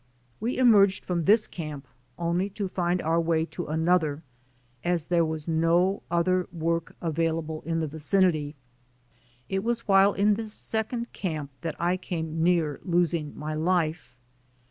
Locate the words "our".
3.03-3.21